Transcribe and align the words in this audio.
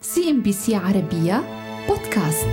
CNBC 0.00 0.74
عربية 0.74 1.44
بودكاست. 1.88 2.48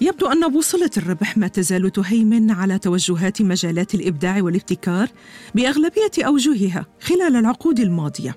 يبدو 0.00 0.26
أن 0.26 0.48
بوصلة 0.48 0.90
الربح 0.96 1.36
ما 1.36 1.48
تزال 1.48 1.92
تهيمن 1.92 2.50
على 2.50 2.78
توجهات 2.78 3.42
مجالات 3.42 3.94
الإبداع 3.94 4.42
والابتكار 4.42 5.08
بأغلبية 5.54 6.10
أوجهها 6.18 6.86
خلال 7.00 7.36
العقود 7.36 7.80
الماضية 7.80 8.36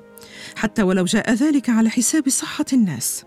حتى 0.55 0.83
ولو 0.83 1.05
جاء 1.05 1.33
ذلك 1.33 1.69
على 1.69 1.89
حساب 1.89 2.29
صحة 2.29 2.65
الناس. 2.73 3.23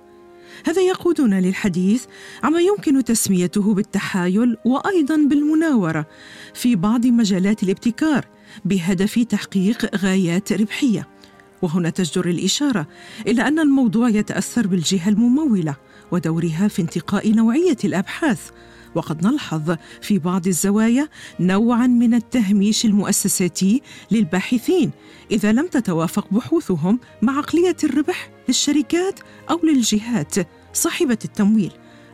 هذا 0.67 0.83
يقودنا 0.83 1.41
للحديث 1.41 2.05
عما 2.43 2.61
يمكن 2.61 3.05
تسميته 3.05 3.75
بالتحايل 3.75 4.57
وأيضا 4.65 5.17
بالمناورة 5.17 6.07
في 6.55 6.77
بعض 6.77 7.07
مجالات 7.07 7.63
الابتكار 7.63 8.27
بهدف 8.65 9.19
تحقيق 9.19 9.97
غايات 9.97 10.53
ربحية. 10.53 11.12
وهنا 11.63 11.91
تجدر 11.91 12.29
الإشارة 12.29 12.87
إلى 13.27 13.49
أن 13.49 13.59
الموضوع 13.59 14.09
يتأثر 14.09 14.67
بالجهة 14.67 15.09
الممولة 15.09 15.77
ودورها 16.11 16.69
في 16.69 16.83
انتقاء 16.83 17.33
نوعية 17.33 17.77
الأبحاث. 17.85 18.51
وقد 18.95 19.27
نلحظ 19.27 19.77
في 20.01 20.19
بعض 20.19 20.47
الزوايا 20.47 21.09
نوعا 21.41 21.87
من 21.87 22.15
التهميش 22.15 22.85
المؤسساتي 22.85 23.83
للباحثين 24.11 24.91
إذا 25.31 25.53
لم 25.53 25.67
تتوافق 25.67 26.27
بحوثهم 26.31 27.01
مع 27.23 27.39
عقلية 27.39 27.77
الربح 27.85 28.31
للشركات 28.49 29.21
أو 29.51 29.61
للجهات. 29.65 30.35
صاحبة 30.73 31.19
التمويل 31.25 31.73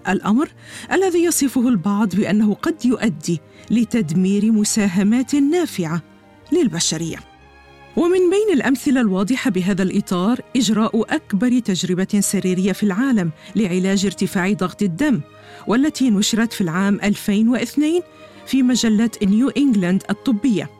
الأمر 0.09 0.49
الذي 0.93 1.25
يصفه 1.25 1.69
البعض 1.69 2.17
بأنه 2.17 2.55
قد 2.55 2.85
يؤدي 2.85 3.41
لتدمير 3.71 4.53
مساهمات 4.53 5.35
نافعة 5.35 6.03
للبشرية. 6.53 7.38
ومن 7.99 8.31
بين 8.31 8.55
الأمثلة 8.55 9.01
الواضحة 9.01 9.51
بهذا 9.51 9.83
الإطار 9.83 10.41
إجراء 10.57 11.15
أكبر 11.15 11.59
تجربة 11.59 12.21
سريرية 12.21 12.73
في 12.73 12.83
العالم 12.83 13.31
لعلاج 13.57 14.07
ارتفاع 14.07 14.53
ضغط 14.53 14.83
الدم 14.83 15.21
والتي 15.67 16.11
نشرت 16.11 16.53
في 16.53 16.61
العام 16.61 17.01
2002 17.05 18.01
في 18.47 18.63
مجلة 18.63 19.11
نيو 19.23 19.49
إنجلاند 19.49 20.03
الطبية 20.11 20.71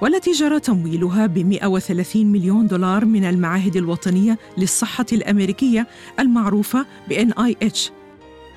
والتي 0.00 0.32
جرى 0.32 0.60
تمويلها 0.60 1.26
ب 1.26 1.38
130 1.38 2.26
مليون 2.26 2.66
دولار 2.66 3.04
من 3.04 3.24
المعاهد 3.24 3.76
الوطنية 3.76 4.38
للصحة 4.58 5.06
الأمريكية 5.12 5.86
المعروفة 6.18 6.86
ب 7.08 7.30
NIH 7.30 7.99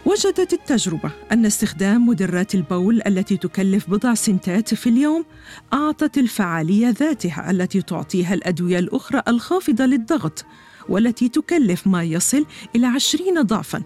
وجدت 0.06 0.54
التجربة 0.54 1.12
أن 1.32 1.46
استخدام 1.46 2.06
مدرات 2.08 2.56
البول 2.56 3.02
التي 3.08 3.38
تكلف 3.38 3.90
بضع 3.90 4.14
سنتات 4.14 4.74
في 4.74 4.90
اليوم 4.90 5.26
أعطت 5.74 6.18
الفعالية 6.18 6.90
ذاتها 6.90 7.52
التي 7.52 7.82
تعطيها 7.82 8.34
الأدوية 8.34 8.80
الأخرى 8.80 9.22
الخافضة 9.28 9.86
للضغط 9.86 10.46
والتي 10.90 11.30
تكلف 11.30 11.88
ما 11.88 12.04
يصل 12.04 12.46
إلى 12.76 12.88
عشرين 12.88 13.42
ضعفاً. 13.42 13.84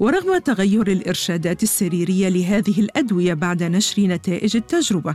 ورغم 0.00 0.38
تغير 0.38 0.88
الإرشادات 0.88 1.62
السريرية 1.62 2.28
لهذه 2.28 2.80
الأدوية 2.80 3.34
بعد 3.34 3.62
نشر 3.62 4.02
نتائج 4.02 4.56
التجربة 4.56 5.14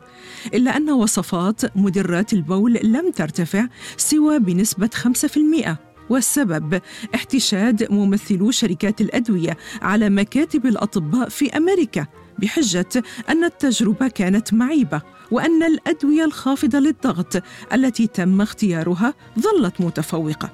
إلا 0.53 0.77
أن 0.77 0.89
وصفات 0.89 1.77
مدرات 1.77 2.33
البول 2.33 2.79
لم 2.83 3.11
ترتفع 3.11 3.67
سوى 3.97 4.39
بنسبة 4.39 4.89
5% 4.93 5.88
والسبب 6.09 6.81
احتشاد 7.15 7.91
ممثلو 7.91 8.51
شركات 8.51 9.01
الأدوية 9.01 9.57
على 9.81 10.09
مكاتب 10.09 10.65
الاطباء 10.65 11.29
في 11.29 11.57
أمريكا 11.57 12.07
بحجة 12.39 13.03
أن 13.29 13.43
التجربة 13.43 14.07
كانت 14.07 14.53
معيبة 14.53 15.01
وأن 15.31 15.63
الأدوية 15.63 16.25
الخافضة 16.25 16.79
للضغط 16.79 17.43
التي 17.73 18.07
تم 18.07 18.41
اختيارها 18.41 19.13
ظلت 19.39 19.81
متفوقة. 19.81 20.51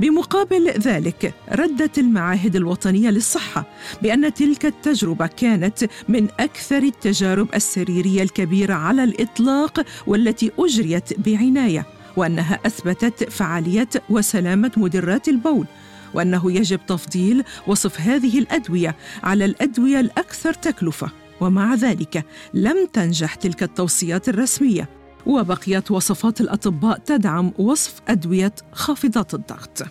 بمقابل 0.00 0.70
ذلك 0.70 1.34
ردت 1.52 1.98
المعاهد 1.98 2.56
الوطنية 2.56 3.10
للصحة 3.10 3.64
بأن 4.02 4.34
تلك 4.34 4.66
التجربة 4.66 5.26
كانت 5.26 5.84
من 6.08 6.28
أكثر 6.40 6.82
التجارب 6.82 7.48
السريرية 7.54 8.22
الكبيرة 8.22 8.74
على 8.74 9.04
الإطلاق 9.04 9.86
والتي 10.06 10.50
أجريت 10.58 11.20
بعناية. 11.20 11.86
وأنها 12.16 12.58
أثبتت 12.66 13.30
فعالية 13.30 13.88
وسلامة 14.10 14.72
مدرات 14.76 15.28
البول 15.28 15.66
وأنه 16.14 16.52
يجب 16.52 16.80
تفضيل 16.86 17.44
وصف 17.66 18.00
هذه 18.00 18.38
الأدوية 18.38 18.96
على 19.22 19.44
الأدوية 19.44 20.00
الأكثر 20.00 20.52
تكلفة. 20.52 21.10
ومع 21.40 21.74
ذلك 21.74 22.24
لم 22.54 22.86
تنجح 22.92 23.34
تلك 23.34 23.62
التوصيات 23.62 24.28
الرسمية 24.28 24.88
وبقيت 25.26 25.90
وصفات 25.90 26.40
الأطباء 26.40 26.98
تدعم 26.98 27.52
وصف 27.58 27.94
أدوية 28.08 28.54
خافضات 28.72 29.34
الضغط. 29.34 29.82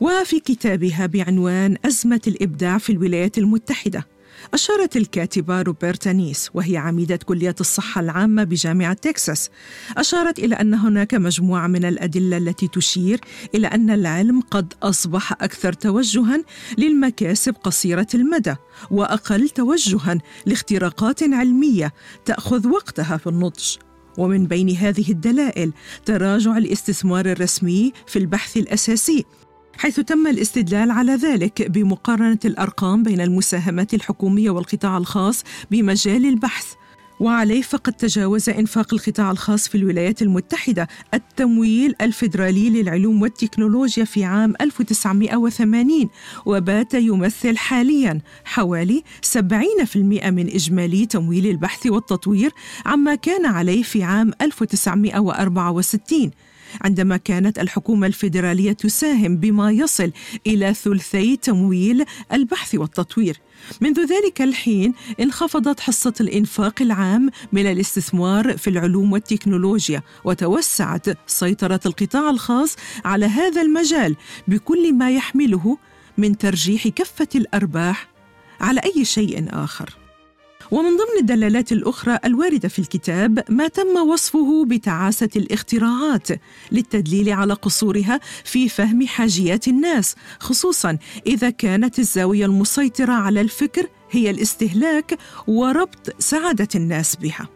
وفي 0.00 0.40
كتابها 0.40 1.06
بعنوان 1.06 1.76
أزمة 1.84 2.20
الإبداع 2.26 2.78
في 2.78 2.92
الولايات 2.92 3.38
المتحدة. 3.38 4.06
أشارت 4.54 4.96
الكاتبة 4.96 5.62
روبرتا 5.62 6.12
نيس 6.12 6.50
وهي 6.54 6.76
عميدة 6.76 7.16
كلية 7.16 7.54
الصحة 7.60 8.00
العامة 8.00 8.44
بجامعة 8.44 8.92
تكساس. 8.92 9.50
أشارت 9.96 10.38
إلى 10.38 10.54
أن 10.54 10.74
هناك 10.74 11.14
مجموعة 11.14 11.66
من 11.66 11.84
الأدلة 11.84 12.36
التي 12.36 12.68
تشير 12.68 13.20
إلى 13.54 13.66
أن 13.66 13.90
العلم 13.90 14.40
قد 14.40 14.74
أصبح 14.82 15.32
أكثر 15.32 15.72
توجها 15.72 16.44
للمكاسب 16.78 17.54
قصيرة 17.54 18.06
المدى 18.14 18.54
وأقل 18.90 19.48
توجها 19.48 20.18
لاختراقات 20.46 21.22
علمية 21.22 21.92
تأخذ 22.24 22.68
وقتها 22.68 23.16
في 23.16 23.26
النضج. 23.26 23.76
ومن 24.18 24.46
بين 24.46 24.70
هذه 24.70 25.10
الدلائل 25.10 25.72
تراجع 26.04 26.56
الاستثمار 26.56 27.26
الرسمي 27.26 27.92
في 28.06 28.18
البحث 28.18 28.56
الأساسي. 28.56 29.24
حيث 29.78 30.00
تم 30.00 30.26
الاستدلال 30.26 30.90
على 30.90 31.12
ذلك 31.12 31.70
بمقارنة 31.70 32.38
الأرقام 32.44 33.02
بين 33.02 33.20
المساهمات 33.20 33.94
الحكومية 33.94 34.50
والقطاع 34.50 34.96
الخاص 34.98 35.44
بمجال 35.70 36.26
البحث. 36.26 36.66
وعليه 37.20 37.62
فقد 37.62 37.92
تجاوز 37.92 38.48
إنفاق 38.48 38.94
القطاع 38.94 39.30
الخاص 39.30 39.68
في 39.68 39.74
الولايات 39.74 40.22
المتحدة 40.22 40.88
التمويل 41.14 41.94
الفيدرالي 42.00 42.70
للعلوم 42.70 43.22
والتكنولوجيا 43.22 44.04
في 44.04 44.24
عام 44.24 44.54
1980 44.60 46.08
وبات 46.46 46.94
يمثل 46.94 47.56
حاليا 47.56 48.20
حوالي 48.44 49.02
70% 49.36 49.36
من 50.26 50.48
إجمالي 50.48 51.06
تمويل 51.06 51.46
البحث 51.46 51.86
والتطوير 51.86 52.50
عما 52.86 53.14
كان 53.14 53.46
عليه 53.46 53.82
في 53.82 54.02
عام 54.02 54.32
1964 54.42 56.30
عندما 56.82 57.16
كانت 57.16 57.58
الحكومة 57.58 58.06
الفيدرالية 58.06 58.72
تساهم 58.72 59.36
بما 59.36 59.70
يصل 59.70 60.12
إلى 60.46 60.74
ثلثي 60.74 61.36
تمويل 61.36 62.04
البحث 62.32 62.74
والتطوير. 62.74 63.40
منذ 63.80 64.00
ذلك 64.00 64.42
الحين 64.42 64.94
انخفضت 65.20 65.80
حصة 65.80 66.14
الإنفاق 66.20 66.82
العام 66.82 67.30
من 67.52 67.66
الاستثمار 67.66 68.56
في 68.58 68.70
العلوم 68.70 69.12
والتكنولوجيا 69.12 70.02
وتوسعت 70.24 71.06
سيطرة 71.26 71.80
القطاع 71.86 72.30
الخاص 72.30 72.76
على 73.04 73.26
هذا 73.26 73.62
المجال 73.62 74.16
بكل 74.48 74.94
ما 74.94 75.10
يحمله 75.10 75.78
من 76.18 76.38
ترجيح 76.38 76.88
كفة 76.88 77.28
الأرباح 77.34 78.08
على 78.60 78.80
أي 78.80 79.04
شيء 79.04 79.46
آخر. 79.50 80.05
ومن 80.70 80.90
ضمن 80.90 81.20
الدلالات 81.20 81.72
الأخرى 81.72 82.18
الواردة 82.24 82.68
في 82.68 82.78
الكتاب 82.78 83.44
ما 83.48 83.68
تم 83.68 83.96
وصفه 83.96 84.64
بتعاسة 84.64 85.28
الاختراعات 85.36 86.28
للتدليل 86.72 87.32
على 87.32 87.54
قصورها 87.54 88.20
في 88.44 88.68
فهم 88.68 89.06
حاجيات 89.06 89.68
الناس 89.68 90.16
خصوصا 90.40 90.98
إذا 91.26 91.50
كانت 91.50 91.98
الزاوية 91.98 92.46
المسيطرة 92.46 93.12
على 93.12 93.40
الفكر 93.40 93.86
هي 94.10 94.30
الاستهلاك 94.30 95.18
وربط 95.46 96.14
سعادة 96.18 96.68
الناس 96.74 97.16
بها. 97.16 97.48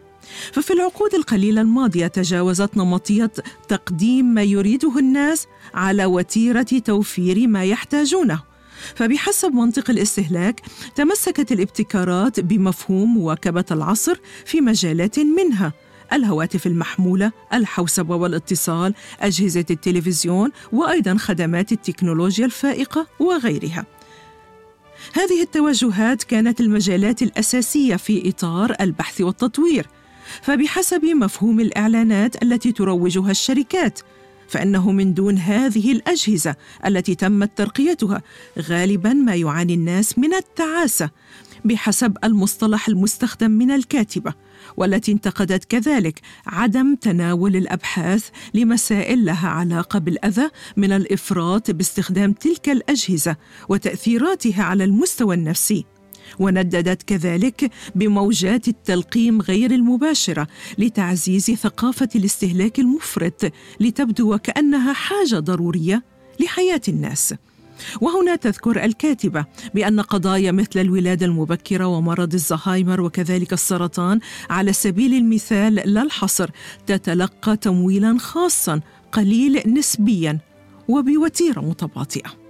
ففي 0.53 0.73
العقود 0.73 1.13
القليلة 1.13 1.61
الماضية 1.61 2.07
تجاوزت 2.07 2.77
نمطية 2.77 3.31
تقديم 3.67 4.25
ما 4.25 4.43
يريده 4.43 4.99
الناس 4.99 5.47
على 5.73 6.05
وتيرة 6.05 6.61
توفير 6.85 7.47
ما 7.47 7.65
يحتاجونه. 7.65 8.50
فبحسب 8.95 9.53
منطق 9.53 9.89
الاستهلاك 9.89 10.61
تمسكت 10.95 11.51
الابتكارات 11.51 12.39
بمفهوم 12.39 13.13
مواكبة 13.13 13.65
العصر 13.71 14.19
في 14.45 14.61
مجالات 14.61 15.19
منها 15.19 15.73
الهواتف 16.13 16.67
المحمولة 16.67 17.31
الحوسبة 17.53 18.15
والاتصال 18.15 18.93
أجهزة 19.19 19.65
التلفزيون 19.71 20.51
وأيضا 20.71 21.17
خدمات 21.17 21.71
التكنولوجيا 21.71 22.45
الفائقة 22.45 23.07
وغيرها. 23.19 23.85
هذه 25.13 25.41
التوجهات 25.41 26.23
كانت 26.23 26.61
المجالات 26.61 27.21
الأساسية 27.21 27.95
في 27.95 28.29
إطار 28.29 28.75
البحث 28.81 29.21
والتطوير. 29.21 29.87
فبحسب 30.41 31.05
مفهوم 31.05 31.59
الإعلانات 31.59 32.43
التي 32.43 32.71
تروجها 32.71 33.31
الشركات 33.31 33.99
فإنه 34.51 34.91
من 34.91 35.13
دون 35.13 35.37
هذه 35.37 35.91
الأجهزة 35.91 36.55
التي 36.85 37.15
تمت 37.15 37.57
ترقيتها 37.57 38.21
غالبا 38.59 39.13
ما 39.13 39.35
يعاني 39.35 39.73
الناس 39.73 40.17
من 40.17 40.33
التعاسة 40.33 41.09
بحسب 41.65 42.17
المصطلح 42.23 42.87
المستخدم 42.87 43.51
من 43.51 43.71
الكاتبة 43.71 44.33
والتي 44.77 45.11
انتقدت 45.11 45.65
كذلك 45.65 46.19
عدم 46.47 46.95
تناول 46.95 47.55
الأبحاث 47.55 48.29
لمسائل 48.53 49.25
لها 49.25 49.49
علاقة 49.49 49.99
بالأذى 49.99 50.49
من 50.77 50.91
الإفراط 50.91 51.71
باستخدام 51.71 52.33
تلك 52.33 52.69
الأجهزة 52.69 53.35
وتأثيراتها 53.69 54.63
على 54.63 54.83
المستوى 54.83 55.35
النفسي. 55.35 55.85
ونددت 56.39 57.03
كذلك 57.03 57.71
بموجات 57.95 58.67
التلقيم 58.67 59.41
غير 59.41 59.71
المباشرة 59.71 60.47
لتعزيز 60.77 61.51
ثقافة 61.51 62.09
الاستهلاك 62.15 62.79
المفرط 62.79 63.51
لتبدو 63.79 64.33
وكأنها 64.33 64.93
حاجة 64.93 65.39
ضرورية 65.39 66.03
لحياة 66.39 66.81
الناس. 66.87 67.33
وهنا 68.01 68.35
تذكر 68.35 68.85
الكاتبة 68.85 69.45
بأن 69.73 70.01
قضايا 70.01 70.51
مثل 70.51 70.79
الولادة 70.79 71.25
المبكرة 71.25 71.87
ومرض 71.87 72.33
الزهايمر 72.33 73.01
وكذلك 73.01 73.53
السرطان 73.53 74.19
على 74.49 74.73
سبيل 74.73 75.13
المثال 75.13 75.75
لا 75.75 76.01
الحصر 76.01 76.49
تتلقى 76.87 77.57
تمويلا 77.57 78.17
خاصا 78.17 78.81
قليل 79.11 79.63
نسبيا 79.67 80.39
وبوتيرة 80.87 81.61
متباطئة. 81.61 82.40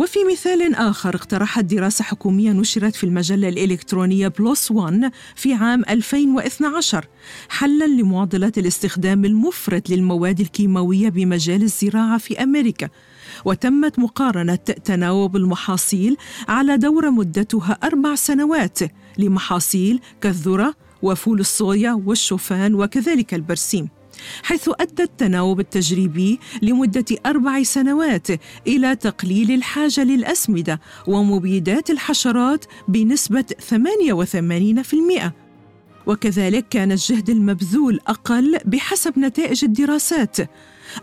وفي 0.00 0.18
مثال 0.32 0.74
آخر 0.74 1.14
اقترحت 1.16 1.64
دراسة 1.64 2.04
حكومية 2.04 2.52
نشرت 2.52 2.96
في 2.96 3.04
المجلة 3.04 3.48
الإلكترونية 3.48 4.28
بلوس 4.28 4.70
وان 4.70 5.10
في 5.36 5.54
عام 5.54 5.84
2012 5.90 7.06
حلا 7.48 7.84
لمعضلة 7.84 8.52
الاستخدام 8.58 9.24
المفرط 9.24 9.90
للمواد 9.90 10.40
الكيماوية 10.40 11.08
بمجال 11.08 11.62
الزراعة 11.62 12.18
في 12.18 12.42
أمريكا. 12.42 12.88
وتمت 13.44 13.98
مقارنة 13.98 14.54
تناوب 14.54 15.36
المحاصيل 15.36 16.16
على 16.48 16.76
دورة 16.76 17.10
مدتها 17.10 17.78
أربع 17.84 18.14
سنوات 18.14 18.78
لمحاصيل 19.18 20.00
كالذرة 20.20 20.74
وفول 21.02 21.40
الصويا 21.40 21.92
والشوفان 22.06 22.74
وكذلك 22.74 23.34
البرسيم. 23.34 23.99
حيث 24.42 24.70
أدى 24.80 25.02
التناوب 25.02 25.60
التجريبي 25.60 26.38
لمدة 26.62 27.04
أربع 27.26 27.62
سنوات 27.62 28.26
إلى 28.66 28.96
تقليل 28.96 29.50
الحاجة 29.50 30.04
للأسمدة 30.04 30.80
ومبيدات 31.06 31.90
الحشرات 31.90 32.64
بنسبة 32.88 33.44
88%. 33.70 35.39
وكذلك 36.10 36.66
كان 36.70 36.92
الجهد 36.92 37.30
المبذول 37.30 38.00
أقل 38.06 38.58
بحسب 38.64 39.18
نتائج 39.18 39.64
الدراسات. 39.64 40.36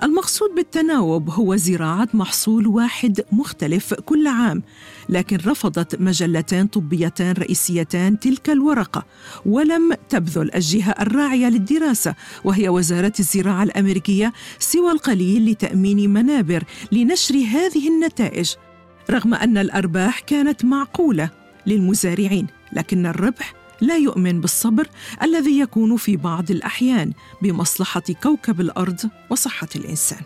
المقصود 0.04 0.50
بالتناوب 0.56 1.30
هو 1.30 1.56
زراعة 1.56 2.08
محصول 2.14 2.68
واحد 2.68 3.22
مختلف 3.32 3.94
كل 3.94 4.28
عام 4.28 4.64
لكن 5.10 5.38
رفضت 5.38 6.02
مجلتان 6.02 6.68
طبيتان 6.68 7.34
رئيسيتان 7.34 8.20
تلك 8.20 8.50
الورقة 8.50 9.06
ولم 9.46 9.94
تبذل 10.10 10.56
الجهة 10.56 10.96
الراعية 11.00 11.50
للدراسة 11.50 12.16
وهي 12.44 12.70
وزارة 12.70 13.14
الزراعة 13.20 13.64
الأمريكية 13.64 14.34
سوى 14.60 14.92
القليل 14.92 15.52
لتأمين 15.52 16.10
منابر 16.10 16.64
لنشر 16.92 17.36
هذه 17.36 17.88
النتائج 17.88 18.54
رغم 19.10 19.34
أن 19.34 19.58
الأرباح 19.58 20.20
كانت 20.20 20.66
معقولة 20.66 21.30
للمزارعين 21.68 22.48
لكن 22.74 23.06
الربح 23.06 23.67
لا 23.82 23.98
يؤمن 23.98 24.42
بالصبر 24.42 24.90
الذي 25.24 25.60
يكون 25.60 25.98
في 25.98 26.18
بعض 26.18 26.52
الأحيان 26.52 27.14
بمصلحة 27.42 28.04
كوكب 28.24 28.62
الأرض 28.62 29.10
وصحة 29.30 29.68
الإنسان. 29.76 30.22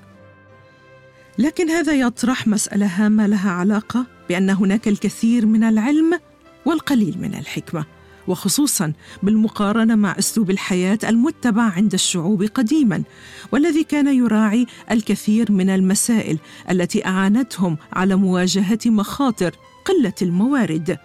لكن 1.37 1.69
هذا 1.69 1.93
يطرح 1.93 2.47
مسألة 2.47 2.85
هامة 2.85 3.27
لها 3.27 3.51
علاقة 3.51 4.05
بأن 4.29 4.49
هناك 4.49 4.87
الكثير 4.87 5.45
من 5.45 5.63
العلم 5.63 6.19
والقليل 6.65 7.17
من 7.21 7.35
الحكمة 7.35 7.85
وخصوصا 8.27 8.93
بالمقارنة 9.23 9.95
مع 9.95 10.15
أسلوب 10.19 10.49
الحياة 10.49 10.99
المتبع 11.03 11.61
عند 11.61 11.93
الشعوب 11.93 12.43
قديما 12.43 13.03
والذي 13.51 13.83
كان 13.83 14.07
يراعي 14.07 14.65
الكثير 14.91 15.51
من 15.51 15.69
المسائل 15.69 16.39
التي 16.69 17.05
أعانتهم 17.05 17.77
على 17.93 18.15
مواجهة 18.15 18.79
مخاطر 18.85 19.55
قلة 19.85 20.13
الموارد. 20.21 20.97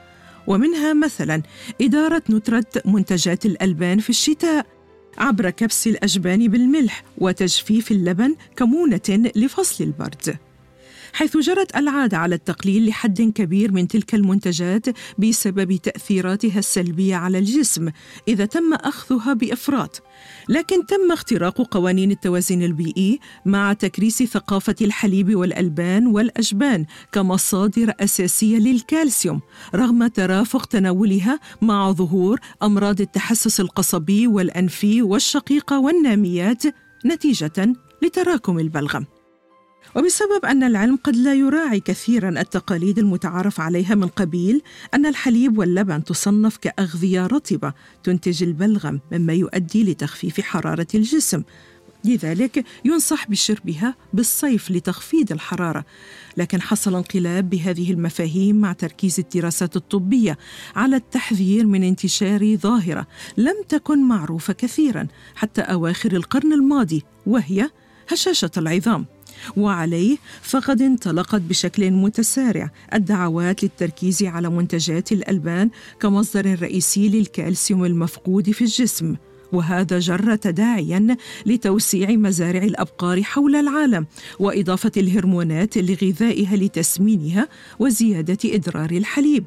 ومنها 0.46 0.93
مثلا 0.93 1.43
إدارة 1.81 2.22
ندرة 2.31 2.66
منتجات 2.84 3.46
الألبان 3.46 3.98
في 3.98 4.10
الشتاء 4.10 4.66
عبر 5.19 5.50
كبس 5.50 5.87
الأجبان 5.87 6.48
بالملح 6.48 7.04
وتجفيف 7.19 7.90
اللبن 7.90 8.37
كمونة 8.56 9.31
لفصل 9.37 9.84
البرد. 9.84 10.38
حيث 11.12 11.36
جرت 11.36 11.76
العادة 11.76 12.18
على 12.18 12.34
التقليل 12.34 12.86
لحد 12.88 13.22
كبير 13.22 13.72
من 13.72 13.88
تلك 13.88 14.14
المنتجات 14.14 14.86
بسبب 15.18 15.76
تأثيراتها 15.76 16.58
السلبية 16.58 17.16
على 17.16 17.38
الجسم 17.38 17.90
إذا 18.28 18.44
تم 18.44 18.74
أخذها 18.74 19.32
بإفراط. 19.32 20.02
لكن 20.48 20.86
تم 20.86 21.12
اختراق 21.12 21.62
قوانين 21.62 22.10
التوازن 22.10 22.62
البيئي 22.62 23.20
مع 23.46 23.72
تكريس 23.72 24.22
ثقافة 24.22 24.74
الحليب 24.80 25.36
والألبان 25.36 26.06
والأجبان 26.06 26.86
كمصادر 27.12 27.92
أساسية 28.00 28.58
للكالسيوم 28.58 29.40
رغم 29.74 30.06
ترافق 30.06 30.64
تناولها 30.64 31.40
مع 31.62 31.92
ظهور 31.92 32.40
أمراض 32.62 33.00
التحسس 33.00 33.60
القصبي 33.60 34.26
والأنفي 34.26 35.02
والشقيقة 35.02 35.80
والناميات 35.80 36.62
نتيجة 37.06 37.74
لتراكم 38.02 38.58
البلغم. 38.58 39.15
وبسبب 39.94 40.44
أن 40.44 40.62
العلم 40.62 40.96
قد 40.96 41.16
لا 41.16 41.34
يراعي 41.34 41.80
كثيرا 41.80 42.28
التقاليد 42.28 42.98
المتعارف 42.98 43.60
عليها 43.60 43.94
من 43.94 44.08
قبيل 44.08 44.62
أن 44.94 45.06
الحليب 45.06 45.58
واللبن 45.58 46.04
تصنف 46.04 46.56
كأغذية 46.56 47.26
رطبة 47.26 47.72
تنتج 48.04 48.42
البلغم 48.42 49.00
مما 49.12 49.32
يؤدي 49.32 49.84
لتخفيف 49.84 50.40
حرارة 50.40 50.86
الجسم. 50.94 51.42
لذلك 52.04 52.64
ينصح 52.84 53.30
بشربها 53.30 53.94
بالصيف 54.12 54.70
لتخفيض 54.70 55.32
الحرارة. 55.32 55.84
لكن 56.36 56.62
حصل 56.62 56.94
انقلاب 56.94 57.50
بهذه 57.50 57.92
المفاهيم 57.92 58.56
مع 58.56 58.72
تركيز 58.72 59.20
الدراسات 59.20 59.76
الطبية 59.76 60.38
على 60.76 60.96
التحذير 60.96 61.66
من 61.66 61.82
انتشار 61.82 62.56
ظاهرة 62.56 63.06
لم 63.36 63.54
تكن 63.68 64.08
معروفة 64.08 64.52
كثيرا 64.52 65.06
حتى 65.34 65.60
أواخر 65.60 66.12
القرن 66.12 66.52
الماضي 66.52 67.02
وهي 67.26 67.70
هشاشة 68.08 68.50
العظام. 68.56 69.15
وعليه 69.56 70.16
فقد 70.42 70.82
انطلقت 70.82 71.40
بشكل 71.40 71.90
متسارع 71.90 72.70
الدعوات 72.94 73.62
للتركيز 73.62 74.22
على 74.22 74.50
منتجات 74.50 75.12
الألبان 75.12 75.70
كمصدر 76.00 76.62
رئيسي 76.62 77.08
للكالسيوم 77.08 77.84
المفقود 77.84 78.50
في 78.50 78.62
الجسم 78.62 79.16
وهذا 79.52 79.98
جر 79.98 80.34
تداعيا 80.34 81.16
لتوسيع 81.46 82.10
مزارع 82.10 82.62
الأبقار 82.62 83.22
حول 83.22 83.56
العالم 83.56 84.06
وإضافة 84.38 84.92
الهرمونات 84.96 85.78
لغذائها 85.78 86.56
لتسمينها 86.56 87.48
وزيادة 87.78 88.38
ادرار 88.44 88.90
الحليب 88.90 89.44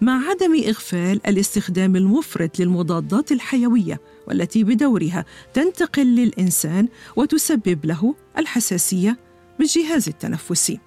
مع 0.00 0.28
عدم 0.28 0.62
إغفال 0.68 1.26
الاستخدام 1.26 1.96
المفرط 1.96 2.58
للمضادات 2.58 3.32
الحيوية 3.32 4.00
والتي 4.28 4.64
بدورها 4.64 5.24
تنتقل 5.54 6.06
للإنسان 6.06 6.88
وتسبب 7.16 7.86
له 7.86 8.14
الحساسية 8.38 9.29
بالجهاز 9.60 10.08
التنفسي 10.08 10.80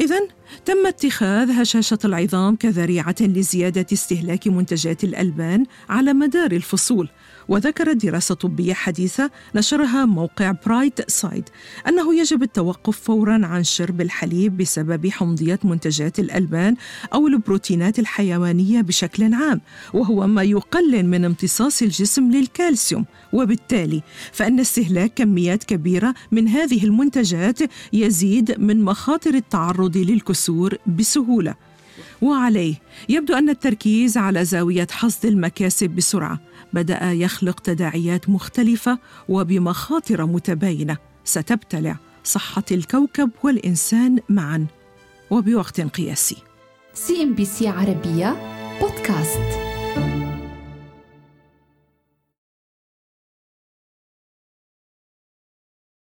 إذا 0.00 0.20
تم 0.64 0.86
اتخاذ 0.86 1.50
هشاشة 1.50 1.98
العظام 2.04 2.56
كذريعة 2.56 3.16
لزيادة 3.20 3.86
استهلاك 3.92 4.48
منتجات 4.48 5.04
الألبان 5.04 5.64
على 5.88 6.12
مدار 6.12 6.52
الفصول. 6.52 7.08
وذكرت 7.48 8.06
دراسة 8.06 8.34
طبية 8.34 8.74
حديثة 8.74 9.30
نشرها 9.54 10.04
موقع 10.04 10.54
Bright 10.66 11.10
Side 11.10 11.48
أنه 11.88 12.14
يجب 12.14 12.42
التوقف 12.42 13.00
فورا 13.00 13.46
عن 13.46 13.64
شرب 13.64 14.00
الحليب 14.00 14.56
بسبب 14.56 15.08
حمضية 15.08 15.58
منتجات 15.64 16.18
الألبان 16.18 16.76
أو 17.14 17.26
البروتينات 17.26 17.98
الحيوانية 17.98 18.80
بشكل 18.80 19.34
عام 19.34 19.60
وهو 19.94 20.26
ما 20.26 20.42
يقلل 20.42 21.06
من 21.06 21.24
امتصاص 21.24 21.82
الجسم 21.82 22.30
للكالسيوم. 22.30 23.04
وبالتالي 23.32 24.02
فإن 24.32 24.60
استهلاك 24.60 25.14
كميات 25.14 25.64
كبيرة 25.64 26.14
من 26.32 26.48
هذه 26.48 26.84
المنتجات 26.84 27.58
يزيد 27.92 28.60
من 28.60 28.82
مخاطر 28.82 29.34
التعرض 29.34 29.96
للكسور. 29.96 30.39
بسهولة. 30.86 31.54
وعليه 32.22 32.74
يبدو 33.08 33.34
أن 33.34 33.50
التركيز 33.50 34.16
على 34.16 34.44
زاوية 34.44 34.86
حصد 34.90 35.26
المكاسب 35.26 35.90
بسرعة. 35.90 36.40
بدأ 36.72 37.12
يخلق 37.12 37.60
تداعيات 37.60 38.28
مختلفة 38.28 38.98
وبمخاطر 39.28 40.26
متباينة. 40.26 40.96
ستبتلع 41.24 41.96
صحة 42.24 42.64
الكوكب 42.72 43.30
والإنسان 43.42 44.18
معا. 44.28 44.66
وبوقت 45.30 45.80
قياسي. 45.80 46.36
CNBC 46.94 47.68
عربية 47.68 48.36
بودكاست. 48.80 49.59